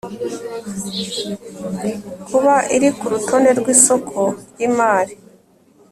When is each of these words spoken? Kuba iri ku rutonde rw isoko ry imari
Kuba 2.27 2.55
iri 2.75 2.89
ku 2.97 3.05
rutonde 3.13 3.51
rw 3.59 3.65
isoko 3.75 4.19
ry 4.51 4.59
imari 4.67 5.13